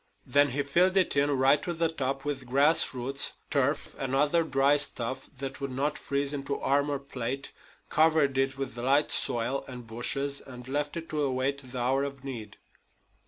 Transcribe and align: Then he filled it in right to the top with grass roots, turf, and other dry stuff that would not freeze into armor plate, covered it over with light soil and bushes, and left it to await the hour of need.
Then 0.25 0.49
he 0.49 0.63
filled 0.63 0.97
it 0.97 1.15
in 1.15 1.29
right 1.37 1.61
to 1.61 1.73
the 1.73 1.87
top 1.87 2.25
with 2.25 2.47
grass 2.47 2.91
roots, 2.95 3.33
turf, 3.51 3.93
and 3.99 4.15
other 4.15 4.41
dry 4.43 4.77
stuff 4.77 5.29
that 5.37 5.61
would 5.61 5.69
not 5.69 5.95
freeze 5.95 6.33
into 6.33 6.59
armor 6.59 6.97
plate, 6.97 7.51
covered 7.87 8.35
it 8.35 8.53
over 8.53 8.61
with 8.61 8.77
light 8.77 9.11
soil 9.11 9.63
and 9.67 9.85
bushes, 9.85 10.41
and 10.41 10.67
left 10.67 10.97
it 10.97 11.07
to 11.09 11.21
await 11.21 11.59
the 11.71 11.77
hour 11.77 12.03
of 12.03 12.23
need. 12.23 12.57